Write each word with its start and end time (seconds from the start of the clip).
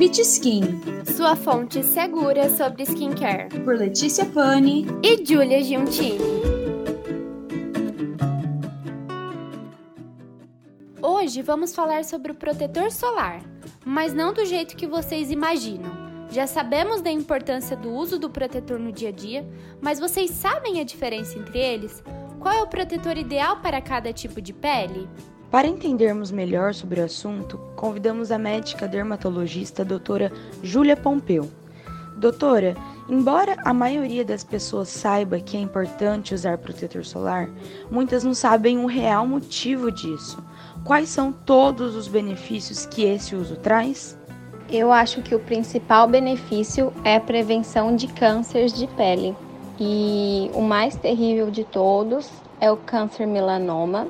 Peach 0.00 0.22
Skin, 0.22 0.80
sua 1.14 1.36
fonte 1.36 1.82
segura 1.82 2.48
sobre 2.56 2.84
skincare. 2.84 3.50
Por 3.62 3.76
Letícia 3.76 4.24
Pani 4.24 4.86
e 5.02 5.22
Julia 5.22 5.62
Giuntini. 5.62 6.18
Hoje 11.02 11.42
vamos 11.42 11.74
falar 11.74 12.02
sobre 12.06 12.32
o 12.32 12.34
protetor 12.34 12.90
solar, 12.90 13.42
mas 13.84 14.14
não 14.14 14.32
do 14.32 14.42
jeito 14.46 14.74
que 14.74 14.86
vocês 14.86 15.30
imaginam. 15.30 15.92
Já 16.30 16.46
sabemos 16.46 17.02
da 17.02 17.10
importância 17.10 17.76
do 17.76 17.90
uso 17.90 18.18
do 18.18 18.30
protetor 18.30 18.78
no 18.78 18.90
dia 18.90 19.10
a 19.10 19.12
dia, 19.12 19.46
mas 19.82 20.00
vocês 20.00 20.30
sabem 20.30 20.80
a 20.80 20.84
diferença 20.84 21.38
entre 21.38 21.58
eles? 21.58 22.02
Qual 22.38 22.54
é 22.54 22.62
o 22.62 22.68
protetor 22.68 23.18
ideal 23.18 23.60
para 23.60 23.82
cada 23.82 24.14
tipo 24.14 24.40
de 24.40 24.54
pele? 24.54 25.06
Para 25.50 25.66
entendermos 25.66 26.30
melhor 26.30 26.74
sobre 26.74 27.00
o 27.00 27.04
assunto, 27.04 27.58
convidamos 27.74 28.30
a 28.30 28.38
médica 28.38 28.86
dermatologista 28.86 29.84
doutora 29.84 30.30
Júlia 30.62 30.96
Pompeu. 30.96 31.50
Doutora, 32.16 32.76
embora 33.08 33.56
a 33.64 33.74
maioria 33.74 34.24
das 34.24 34.44
pessoas 34.44 34.88
saiba 34.88 35.40
que 35.40 35.56
é 35.56 35.60
importante 35.60 36.34
usar 36.34 36.58
protetor 36.58 37.04
solar, 37.04 37.48
muitas 37.90 38.22
não 38.22 38.32
sabem 38.32 38.78
o 38.78 38.86
real 38.86 39.26
motivo 39.26 39.90
disso. 39.90 40.38
Quais 40.84 41.08
são 41.08 41.32
todos 41.32 41.96
os 41.96 42.06
benefícios 42.06 42.86
que 42.86 43.02
esse 43.02 43.34
uso 43.34 43.56
traz? 43.56 44.16
Eu 44.68 44.92
acho 44.92 45.20
que 45.20 45.34
o 45.34 45.40
principal 45.40 46.06
benefício 46.06 46.92
é 47.02 47.16
a 47.16 47.20
prevenção 47.20 47.96
de 47.96 48.06
cânceres 48.06 48.72
de 48.72 48.86
pele. 48.86 49.34
E 49.80 50.48
o 50.54 50.62
mais 50.62 50.94
terrível 50.94 51.50
de 51.50 51.64
todos 51.64 52.30
é 52.60 52.70
o 52.70 52.76
câncer 52.76 53.26
melanoma, 53.26 54.06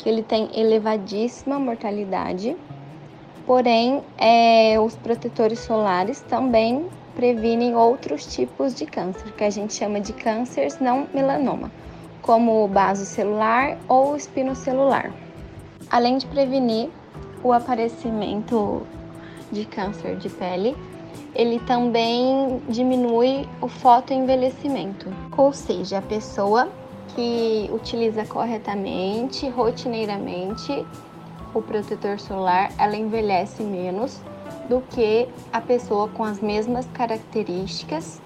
que 0.00 0.08
ele 0.08 0.22
tem 0.22 0.48
elevadíssima 0.54 1.58
mortalidade. 1.58 2.56
Porém, 3.46 4.02
é, 4.16 4.78
os 4.80 4.96
protetores 4.96 5.58
solares 5.60 6.20
também 6.22 6.86
previnem 7.14 7.74
outros 7.74 8.24
tipos 8.26 8.74
de 8.74 8.86
câncer, 8.86 9.32
que 9.32 9.44
a 9.44 9.50
gente 9.50 9.74
chama 9.74 10.00
de 10.00 10.12
cânceres 10.12 10.78
não 10.80 11.06
melanoma, 11.12 11.70
como 12.22 12.64
o 12.64 12.68
basocelular 12.68 13.76
ou 13.88 14.16
espinocelular. 14.16 15.12
Além 15.90 16.16
de 16.16 16.26
prevenir 16.26 16.88
o 17.42 17.52
aparecimento 17.52 18.82
de 19.52 19.64
câncer 19.64 20.16
de 20.16 20.28
pele, 20.30 20.76
ele 21.34 21.58
também 21.60 22.60
diminui 22.68 23.46
o 23.60 23.68
fotoenvelhecimento, 23.68 25.12
ou 25.36 25.52
seja, 25.52 25.98
a 25.98 26.02
pessoa 26.02 26.68
que 27.14 27.70
utiliza 27.72 28.24
corretamente, 28.24 29.48
rotineiramente 29.48 30.86
o 31.54 31.60
protetor 31.60 32.18
solar, 32.18 32.70
ela 32.78 32.96
envelhece 32.96 33.62
menos 33.62 34.20
do 34.68 34.80
que 34.90 35.28
a 35.52 35.60
pessoa 35.60 36.08
com 36.08 36.22
as 36.22 36.40
mesmas 36.40 36.86
características 36.94 38.20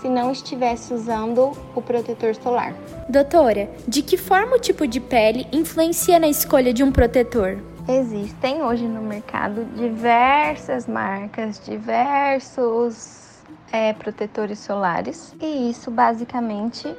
se 0.00 0.08
não 0.08 0.32
estivesse 0.32 0.94
usando 0.94 1.52
o 1.74 1.82
protetor 1.82 2.34
solar. 2.34 2.74
Doutora, 3.08 3.70
de 3.86 4.02
que 4.02 4.16
forma 4.16 4.56
o 4.56 4.58
tipo 4.58 4.86
de 4.86 4.98
pele 4.98 5.46
influencia 5.52 6.18
na 6.18 6.28
escolha 6.28 6.72
de 6.72 6.82
um 6.82 6.90
protetor? 6.90 7.58
Existem 7.86 8.62
hoje 8.62 8.86
no 8.86 9.02
mercado 9.02 9.64
diversas 9.74 10.86
marcas, 10.86 11.60
diversos 11.64 13.42
é, 13.72 13.92
protetores 13.92 14.58
solares, 14.60 15.34
e 15.40 15.70
isso 15.70 15.90
basicamente 15.90 16.94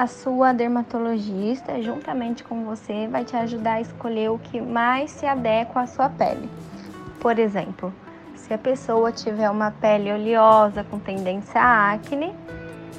a 0.00 0.06
sua 0.06 0.54
dermatologista, 0.54 1.82
juntamente 1.82 2.42
com 2.42 2.64
você, 2.64 3.06
vai 3.06 3.22
te 3.22 3.36
ajudar 3.36 3.74
a 3.74 3.80
escolher 3.82 4.30
o 4.30 4.38
que 4.38 4.58
mais 4.58 5.10
se 5.10 5.26
adequa 5.26 5.82
à 5.82 5.86
sua 5.86 6.08
pele. 6.08 6.48
Por 7.20 7.38
exemplo, 7.38 7.92
se 8.34 8.54
a 8.54 8.56
pessoa 8.56 9.12
tiver 9.12 9.50
uma 9.50 9.70
pele 9.70 10.10
oleosa 10.10 10.82
com 10.84 10.98
tendência 10.98 11.60
a 11.60 11.92
acne, 11.92 12.34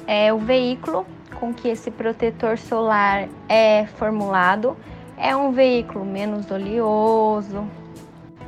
é 0.06 0.32
o 0.32 0.38
veículo 0.38 1.04
com 1.40 1.52
que 1.52 1.66
esse 1.66 1.90
protetor 1.90 2.56
solar 2.56 3.28
é 3.48 3.84
formulado 3.96 4.76
é 5.16 5.34
um 5.34 5.50
veículo 5.50 6.04
menos 6.04 6.52
oleoso. 6.52 7.66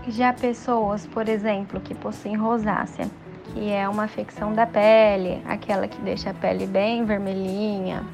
Já 0.07 0.33
pessoas, 0.33 1.05
por 1.09 1.29
exemplo, 1.29 1.81
que 1.81 1.93
possuem 1.93 2.37
rosácea, 2.37 3.11
que 3.47 3.69
é 3.69 3.89
uma 3.89 4.05
afecção 4.05 4.53
da 4.53 4.65
pele, 4.65 5.43
aquela 5.45 5.89
que 5.89 6.01
deixa 6.03 6.31
a 6.31 6.35
pele 6.35 6.69
bem 6.69 7.05
vermelhinha, 7.05 8.05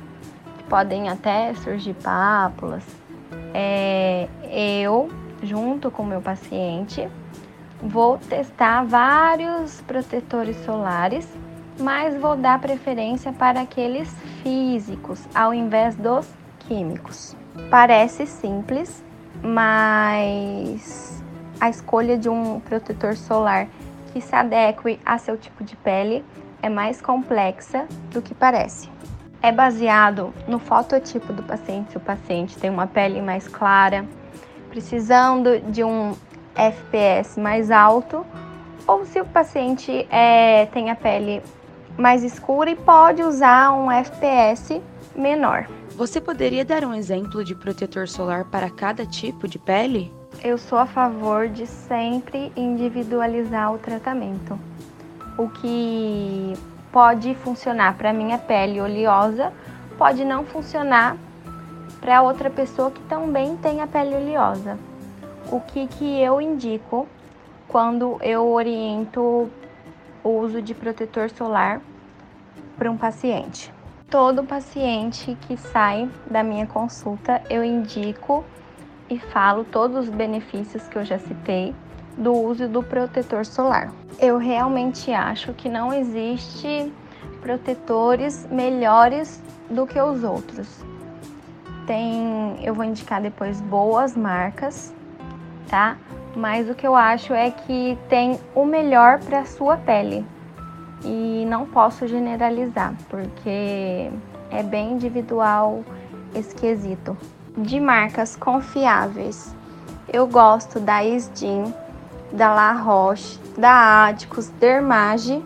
podem 0.70 1.08
até 1.08 1.52
surgir 1.54 1.94
pápulas. 1.94 2.84
É, 3.52 4.28
eu, 4.48 5.10
junto 5.42 5.90
com 5.90 6.04
meu 6.04 6.22
paciente, 6.22 7.06
vou 7.82 8.16
testar 8.16 8.84
vários 8.84 9.80
protetores 9.82 10.56
solares, 10.64 11.28
mas 11.78 12.16
vou 12.18 12.36
dar 12.36 12.60
preferência 12.60 13.32
para 13.32 13.62
aqueles 13.62 14.08
físicos 14.42 15.20
ao 15.34 15.52
invés 15.52 15.96
dos 15.96 16.26
químicos. 16.60 17.36
Parece 17.68 18.26
simples, 18.26 19.02
mas 19.42 21.22
a 21.60 21.68
escolha 21.68 22.16
de 22.16 22.28
um 22.28 22.60
protetor 22.60 23.16
solar 23.16 23.66
que 24.12 24.20
se 24.20 24.34
adeque 24.34 25.00
a 25.04 25.18
seu 25.18 25.36
tipo 25.36 25.64
de 25.64 25.76
pele 25.76 26.24
é 26.62 26.68
mais 26.68 27.00
complexa 27.00 27.86
do 28.12 28.22
que 28.22 28.34
parece. 28.34 28.88
É 29.42 29.50
baseado 29.50 30.34
no 30.46 30.58
fototipo 30.58 31.32
do 31.32 31.42
paciente, 31.42 31.92
se 31.92 31.96
o 31.96 32.00
paciente 32.00 32.58
tem 32.58 32.68
uma 32.68 32.86
pele 32.86 33.22
mais 33.22 33.48
clara, 33.48 34.04
precisando 34.68 35.60
de 35.70 35.82
um 35.82 36.14
FPS 36.54 37.40
mais 37.40 37.70
alto, 37.70 38.24
ou 38.86 39.04
se 39.06 39.20
o 39.20 39.24
paciente 39.24 40.06
é, 40.10 40.66
tem 40.66 40.90
a 40.90 40.94
pele 40.94 41.42
mais 41.96 42.22
escura 42.22 42.70
e 42.70 42.76
pode 42.76 43.22
usar 43.22 43.72
um 43.72 43.90
FPS 43.90 44.80
menor. 45.14 45.66
Você 45.96 46.20
poderia 46.20 46.64
dar 46.64 46.84
um 46.84 46.94
exemplo 46.94 47.44
de 47.44 47.54
protetor 47.54 48.08
solar 48.08 48.44
para 48.46 48.70
cada 48.70 49.04
tipo 49.04 49.48
de 49.48 49.58
pele? 49.58 50.12
Eu 50.42 50.56
sou 50.56 50.78
a 50.78 50.86
favor 50.86 51.48
de 51.48 51.66
sempre 51.66 52.52
individualizar 52.56 53.72
o 53.74 53.78
tratamento. 53.78 54.58
O 55.36 55.48
que 55.48 56.54
pode 56.92 57.34
funcionar 57.36 57.94
para 57.96 58.12
minha 58.12 58.38
pele 58.38 58.80
oleosa 58.80 59.52
pode 60.00 60.24
não 60.24 60.46
funcionar 60.46 61.14
para 62.00 62.22
outra 62.22 62.48
pessoa 62.48 62.90
que 62.90 63.02
também 63.02 63.54
tem 63.58 63.82
a 63.82 63.86
pele 63.86 64.14
oleosa. 64.14 64.78
O 65.52 65.60
que, 65.60 65.86
que 65.88 66.18
eu 66.18 66.40
indico 66.40 67.06
quando 67.68 68.16
eu 68.22 68.50
oriento 68.50 69.50
o 70.24 70.28
uso 70.30 70.62
de 70.62 70.72
protetor 70.72 71.28
solar 71.28 71.82
para 72.78 72.90
um 72.90 72.96
paciente? 72.96 73.70
Todo 74.08 74.42
paciente 74.42 75.36
que 75.42 75.54
sai 75.58 76.08
da 76.30 76.42
minha 76.42 76.66
consulta, 76.66 77.42
eu 77.50 77.62
indico 77.62 78.42
e 79.10 79.18
falo 79.18 79.64
todos 79.64 80.08
os 80.08 80.08
benefícios 80.08 80.88
que 80.88 80.96
eu 80.96 81.04
já 81.04 81.18
citei 81.18 81.74
do 82.20 82.34
uso 82.34 82.68
do 82.68 82.82
protetor 82.82 83.46
solar. 83.46 83.90
Eu 84.18 84.36
realmente 84.36 85.10
acho 85.10 85.54
que 85.54 85.68
não 85.68 85.92
existe 85.92 86.92
protetores 87.40 88.46
melhores 88.50 89.42
do 89.70 89.86
que 89.86 89.98
os 89.98 90.22
outros. 90.22 90.84
Tem, 91.86 92.62
eu 92.62 92.74
vou 92.74 92.84
indicar 92.84 93.22
depois 93.22 93.60
boas 93.62 94.14
marcas, 94.14 94.94
tá? 95.66 95.96
Mas 96.36 96.68
o 96.68 96.74
que 96.74 96.86
eu 96.86 96.94
acho 96.94 97.32
é 97.32 97.50
que 97.50 97.98
tem 98.08 98.38
o 98.54 98.64
melhor 98.64 99.18
para 99.18 99.44
sua 99.46 99.76
pele 99.78 100.24
e 101.02 101.46
não 101.48 101.66
posso 101.66 102.06
generalizar, 102.06 102.94
porque 103.08 104.10
é 104.50 104.62
bem 104.62 104.92
individual 104.92 105.82
esse 106.34 106.54
quesito. 106.54 107.16
De 107.56 107.80
marcas 107.80 108.36
confiáveis, 108.36 109.56
eu 110.12 110.26
gosto 110.26 110.78
da 110.78 111.02
Isdin, 111.04 111.72
da 112.32 112.52
La 112.52 112.72
Roche, 112.72 113.38
da 113.56 114.06
Adicus, 114.06 114.48
Dermage, 114.48 115.42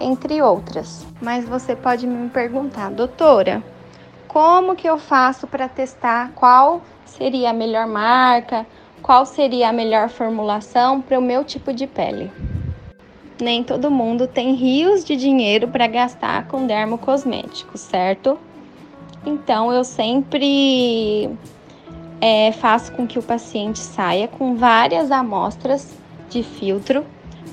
entre 0.00 0.40
outras. 0.42 1.06
Mas 1.20 1.48
você 1.48 1.76
pode 1.76 2.06
me 2.06 2.28
perguntar, 2.28 2.90
doutora, 2.90 3.62
como 4.28 4.76
que 4.76 4.88
eu 4.88 4.98
faço 4.98 5.46
para 5.46 5.68
testar 5.68 6.32
qual 6.34 6.82
seria 7.04 7.50
a 7.50 7.54
melhor 7.54 7.86
marca, 7.86 8.66
qual 9.02 9.26
seria 9.26 9.68
a 9.68 9.72
melhor 9.72 10.08
formulação 10.08 11.00
para 11.00 11.18
o 11.18 11.22
meu 11.22 11.44
tipo 11.44 11.72
de 11.72 11.86
pele? 11.86 12.30
nem 13.40 13.64
todo 13.64 13.90
mundo 13.90 14.26
tem 14.26 14.54
rios 14.54 15.04
de 15.04 15.16
dinheiro 15.16 15.68
para 15.68 15.86
gastar 15.86 16.46
com 16.46 16.66
dermocosméticos, 16.66 17.80
certo? 17.80 18.38
Então 19.24 19.72
eu 19.72 19.84
sempre 19.84 21.30
é, 22.20 22.52
faço 22.52 22.92
com 22.92 23.06
que 23.06 23.18
o 23.18 23.22
paciente 23.22 23.78
saia 23.78 24.28
com 24.28 24.54
várias 24.56 25.10
amostras 25.10 25.99
de 26.30 26.42
filtro 26.42 27.04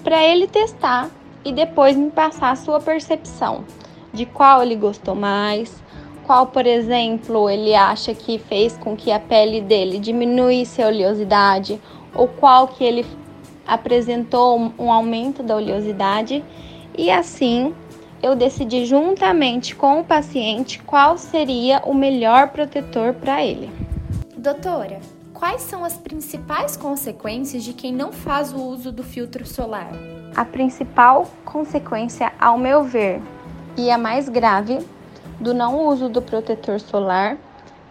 para 0.03 0.23
ele 0.23 0.47
testar 0.47 1.09
e 1.43 1.51
depois 1.51 1.97
me 1.97 2.09
passar 2.09 2.51
a 2.51 2.55
sua 2.55 2.79
percepção 2.79 3.65
de 4.13 4.25
qual 4.25 4.61
ele 4.63 4.75
gostou 4.75 5.15
mais, 5.15 5.83
qual, 6.25 6.47
por 6.47 6.65
exemplo, 6.65 7.49
ele 7.49 7.73
acha 7.73 8.13
que 8.13 8.37
fez 8.37 8.77
com 8.77 8.95
que 8.95 9.11
a 9.11 9.19
pele 9.19 9.61
dele 9.61 9.99
diminuísse 9.99 10.81
a 10.81 10.87
oleosidade 10.87 11.79
ou 12.13 12.27
qual 12.27 12.67
que 12.67 12.83
ele 12.83 13.05
apresentou 13.65 14.71
um 14.77 14.91
aumento 14.91 15.43
da 15.43 15.55
oleosidade 15.55 16.43
e 16.97 17.11
assim 17.11 17.73
eu 18.21 18.35
decidi 18.35 18.85
juntamente 18.85 19.75
com 19.75 19.99
o 19.99 20.03
paciente 20.03 20.81
qual 20.83 21.17
seria 21.17 21.81
o 21.85 21.93
melhor 21.93 22.49
protetor 22.49 23.13
para 23.13 23.45
ele. 23.45 23.69
Doutora, 24.35 24.99
quais 25.37 25.61
são 25.61 25.85
as 25.85 25.93
principais 25.93 26.75
consequências 26.75 27.63
de 27.63 27.71
quem 27.71 27.93
não 27.93 28.11
faz 28.11 28.51
o 28.51 28.57
uso 28.57 28.91
do 28.91 29.03
filtro 29.03 29.45
solar? 29.45 29.91
A 30.35 30.43
principal 30.43 31.29
consequência, 31.45 32.33
ao 32.39 32.57
meu 32.57 32.83
ver, 32.83 33.21
e 33.77 33.91
a 33.91 33.99
mais 33.99 34.27
grave 34.27 34.79
do 35.39 35.53
não 35.53 35.85
uso 35.85 36.09
do 36.09 36.23
protetor 36.23 36.79
solar 36.79 37.37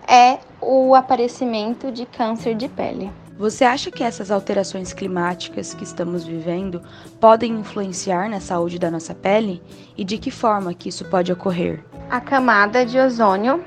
é 0.09 0.41
o 0.61 0.93
aparecimento 0.97 1.93
de 1.93 2.05
câncer 2.05 2.57
de 2.57 2.69
pele. 2.69 3.13
Você 3.39 3.65
acha 3.65 3.93
que 3.93 4.03
essas 4.03 4.33
alterações 4.33 4.93
climáticas 4.93 5.73
que 5.73 5.85
estamos 5.85 6.25
vivendo 6.25 6.83
podem 7.21 7.53
influenciar 7.53 8.29
na 8.29 8.41
saúde 8.41 8.77
da 8.77 8.91
nossa 8.91 9.15
pele 9.15 9.63
e 9.97 10.03
de 10.03 10.19
que 10.19 10.33
forma 10.33 10.75
que 10.75 10.89
isso 10.89 11.05
pode 11.05 11.31
ocorrer? 11.31 11.85
A 12.11 12.21
camada 12.21 12.85
de 12.85 12.99
ozônio 12.99 13.65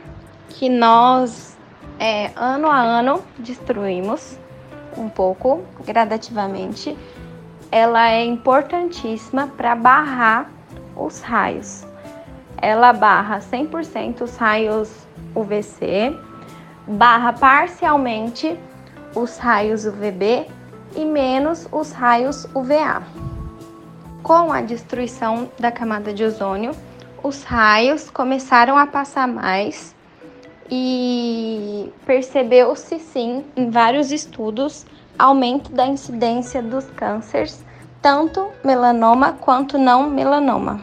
que 0.50 0.68
nós 0.68 1.49
é, 2.00 2.32
ano 2.36 2.68
a 2.68 2.78
ano 2.78 3.22
destruímos 3.38 4.40
um 4.98 5.10
pouco 5.10 5.64
gradativamente, 5.86 6.98
ela 7.72 8.10
é 8.10 8.26
importantíssima 8.26 9.48
para 9.48 9.76
barrar 9.76 10.50
os 10.96 11.22
raios. 11.22 11.86
Ela 12.62 12.92
barra 12.94 13.40
100% 13.40 14.22
os 14.22 14.36
raios 14.38 15.08
UVC, 15.36 16.18
barra 16.88 17.34
parcialmente 17.34 18.58
os 19.16 19.38
raios 19.38 19.86
UVB 19.86 20.48
e 20.96 21.06
menos 21.06 21.68
os 21.72 21.92
raios 21.92 22.46
UVA. 22.56 23.04
Com 24.24 24.52
a 24.52 24.62
destruição 24.62 25.50
da 25.60 25.72
camada 25.72 26.14
de 26.14 26.24
ozônio, 26.24 26.72
os 27.24 27.44
raios 27.44 28.10
começaram 28.10 28.78
a 28.78 28.88
passar 28.88 29.28
mais 29.28 29.96
e 30.72 31.92
percebeu-se 32.06 33.00
sim 33.00 33.44
em 33.56 33.70
vários 33.70 34.12
estudos 34.12 34.86
aumento 35.18 35.72
da 35.72 35.86
incidência 35.86 36.62
dos 36.62 36.86
cânceres, 36.92 37.64
tanto 38.02 38.50
melanoma 38.64 39.34
quanto 39.34 39.78
não 39.78 40.10
melanoma. 40.10 40.82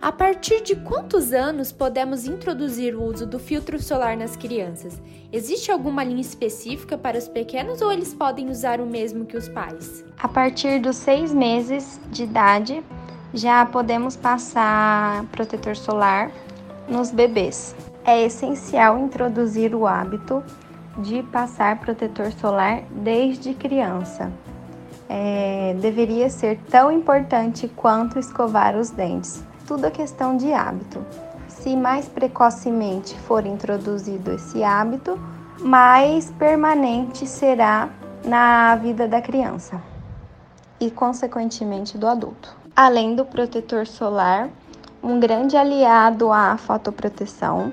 A 0.00 0.12
partir 0.12 0.62
de 0.62 0.76
quantos 0.76 1.32
anos 1.32 1.72
podemos 1.72 2.26
introduzir 2.26 2.94
o 2.94 3.04
uso 3.04 3.26
do 3.26 3.38
filtro 3.38 3.82
solar 3.82 4.16
nas 4.18 4.36
crianças? 4.36 5.00
Existe 5.32 5.70
alguma 5.70 6.04
linha 6.04 6.20
específica 6.20 6.98
para 6.98 7.16
os 7.16 7.26
pequenos 7.26 7.80
ou 7.80 7.90
eles 7.90 8.12
podem 8.12 8.50
usar 8.50 8.82
o 8.82 8.86
mesmo 8.86 9.24
que 9.24 9.36
os 9.36 9.48
pais? 9.48 10.04
A 10.18 10.28
partir 10.28 10.78
dos 10.78 10.96
seis 10.96 11.32
meses 11.32 11.98
de 12.10 12.24
idade, 12.24 12.84
já 13.32 13.64
podemos 13.64 14.14
passar 14.14 15.24
protetor 15.32 15.74
solar 15.74 16.30
nos 16.86 17.10
bebês. 17.10 17.74
É 18.04 18.22
essencial 18.22 18.98
introduzir 18.98 19.74
o 19.74 19.86
hábito 19.86 20.42
de 20.98 21.22
passar 21.24 21.80
protetor 21.80 22.30
solar 22.32 22.82
desde 22.90 23.54
criança. 23.54 24.30
É, 25.08 25.76
deveria 25.80 26.30
ser 26.30 26.58
tão 26.70 26.90
importante 26.90 27.68
quanto 27.68 28.18
escovar 28.18 28.76
os 28.76 28.90
dentes 28.90 29.42
tudo 29.66 29.86
é 29.86 29.90
questão 29.90 30.36
de 30.36 30.52
hábito. 30.52 31.04
Se 31.48 31.74
mais 31.76 32.06
precocemente 32.06 33.18
for 33.20 33.46
introduzido 33.46 34.32
esse 34.32 34.62
hábito, 34.62 35.18
mais 35.60 36.30
permanente 36.32 37.26
será 37.26 37.88
na 38.24 38.76
vida 38.76 39.08
da 39.08 39.20
criança 39.20 39.80
e, 40.78 40.90
consequentemente, 40.90 41.96
do 41.96 42.06
adulto. 42.06 42.54
Além 42.76 43.14
do 43.14 43.24
protetor 43.24 43.86
solar, 43.86 44.50
um 45.02 45.18
grande 45.18 45.56
aliado 45.56 46.32
à 46.32 46.56
fotoproteção 46.56 47.72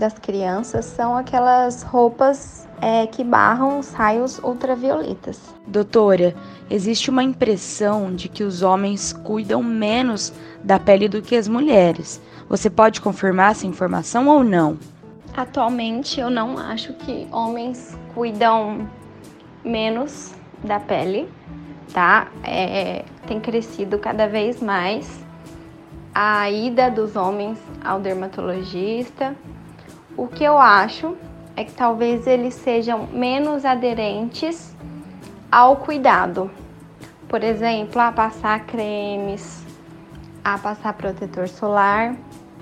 das 0.00 0.14
crianças 0.14 0.86
são 0.86 1.14
aquelas 1.14 1.82
roupas 1.82 2.66
é, 2.80 3.06
que 3.06 3.22
barram 3.22 3.78
os 3.78 3.92
raios 3.92 4.38
ultravioletas. 4.38 5.38
Doutora, 5.66 6.34
existe 6.70 7.10
uma 7.10 7.22
impressão 7.22 8.12
de 8.12 8.28
que 8.28 8.42
os 8.42 8.62
homens 8.62 9.12
cuidam 9.12 9.62
menos 9.62 10.32
da 10.64 10.78
pele 10.78 11.06
do 11.06 11.20
que 11.20 11.36
as 11.36 11.46
mulheres. 11.46 12.20
Você 12.48 12.70
pode 12.70 13.00
confirmar 13.00 13.52
essa 13.52 13.66
informação 13.66 14.26
ou 14.26 14.42
não? 14.42 14.78
Atualmente 15.36 16.18
eu 16.18 16.30
não 16.30 16.58
acho 16.58 16.94
que 16.94 17.28
homens 17.30 17.96
cuidam 18.14 18.88
menos 19.62 20.34
da 20.64 20.80
pele, 20.80 21.28
tá? 21.92 22.28
É, 22.42 23.04
tem 23.26 23.38
crescido 23.38 23.98
cada 23.98 24.26
vez 24.26 24.60
mais 24.60 25.20
a 26.14 26.50
ida 26.50 26.90
dos 26.90 27.14
homens 27.16 27.58
ao 27.84 28.00
dermatologista. 28.00 29.36
O 30.20 30.28
que 30.28 30.44
eu 30.44 30.58
acho 30.58 31.16
é 31.56 31.64
que 31.64 31.72
talvez 31.72 32.26
eles 32.26 32.52
sejam 32.52 33.06
menos 33.06 33.64
aderentes 33.64 34.76
ao 35.50 35.76
cuidado. 35.76 36.50
Por 37.26 37.42
exemplo, 37.42 37.98
a 38.02 38.12
passar 38.12 38.66
cremes, 38.66 39.64
a 40.44 40.58
passar 40.58 40.92
protetor 40.92 41.48
solar. 41.48 42.16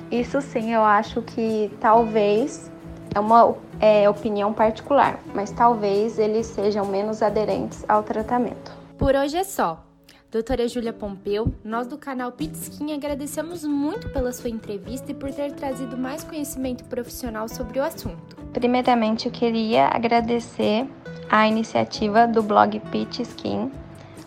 Isso 0.08 0.40
sim, 0.40 0.72
eu 0.72 0.84
acho 0.84 1.20
que 1.20 1.76
talvez 1.80 2.70
é 3.12 3.18
uma 3.18 3.56
é, 3.80 4.08
opinião 4.08 4.52
particular, 4.52 5.18
mas 5.34 5.50
talvez 5.50 6.16
eles 6.16 6.46
sejam 6.46 6.84
menos 6.84 7.24
aderentes 7.24 7.84
ao 7.88 8.04
tratamento. 8.04 8.70
Por 8.96 9.16
hoje 9.16 9.36
é 9.36 9.42
só. 9.42 9.87
Doutora 10.30 10.68
Júlia 10.68 10.92
Pompeu, 10.92 11.54
nós 11.64 11.86
do 11.86 11.96
canal 11.96 12.30
Pitskin 12.30 12.92
agradecemos 12.92 13.64
muito 13.64 14.10
pela 14.10 14.30
sua 14.30 14.50
entrevista 14.50 15.10
e 15.10 15.14
por 15.14 15.32
ter 15.32 15.52
trazido 15.52 15.96
mais 15.96 16.22
conhecimento 16.22 16.84
profissional 16.84 17.48
sobre 17.48 17.80
o 17.80 17.82
assunto. 17.82 18.36
Primeiramente, 18.52 19.24
eu 19.24 19.32
queria 19.32 19.86
agradecer 19.86 20.86
a 21.30 21.48
iniciativa 21.48 22.26
do 22.26 22.42
blog 22.42 22.78
Pitskin 22.90 23.72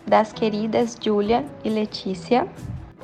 das 0.04 0.32
queridas 0.32 0.98
Júlia 1.00 1.44
e 1.62 1.70
Letícia. 1.70 2.48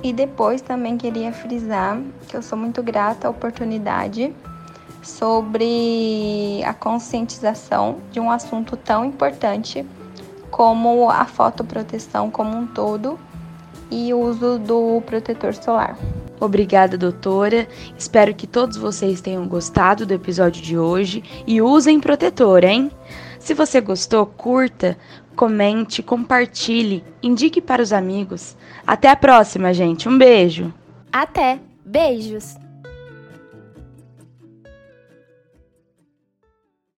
E 0.02 0.12
depois 0.12 0.60
também 0.60 0.98
queria 0.98 1.32
frisar 1.32 2.02
que 2.26 2.36
eu 2.36 2.42
sou 2.42 2.58
muito 2.58 2.82
grata 2.82 3.28
à 3.28 3.30
oportunidade 3.30 4.34
sobre 5.04 6.64
a 6.64 6.74
conscientização 6.74 8.00
de 8.10 8.18
um 8.18 8.28
assunto 8.28 8.76
tão 8.76 9.04
importante 9.04 9.86
como 10.50 11.10
a 11.10 11.24
fotoproteção 11.24 12.30
como 12.30 12.56
um 12.56 12.66
todo 12.66 13.18
e 13.90 14.12
o 14.12 14.20
uso 14.20 14.58
do 14.58 15.02
protetor 15.06 15.54
solar. 15.54 15.96
Obrigada, 16.40 16.96
doutora. 16.96 17.66
Espero 17.96 18.34
que 18.34 18.46
todos 18.46 18.76
vocês 18.76 19.20
tenham 19.20 19.46
gostado 19.46 20.06
do 20.06 20.14
episódio 20.14 20.62
de 20.62 20.78
hoje 20.78 21.22
e 21.46 21.60
usem 21.60 22.00
protetor, 22.00 22.64
hein? 22.64 22.90
Se 23.38 23.54
você 23.54 23.80
gostou, 23.80 24.26
curta, 24.26 24.96
comente, 25.34 26.02
compartilhe, 26.02 27.04
indique 27.22 27.60
para 27.60 27.82
os 27.82 27.92
amigos. 27.92 28.56
Até 28.86 29.10
a 29.10 29.16
próxima, 29.16 29.72
gente. 29.72 30.08
Um 30.08 30.18
beijo. 30.18 30.72
Até. 31.12 31.58
Beijos. 31.84 32.56